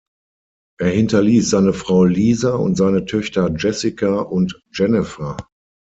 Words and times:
Er 0.79 0.89
hinterließ 0.89 1.51
seine 1.51 1.73
Frau 1.73 2.05
Lisa 2.05 2.55
und 2.55 2.73
seine 2.75 3.05
Töchter 3.05 3.53
Jessica 3.55 4.21
und 4.21 4.59
Jennifer. 4.73 5.37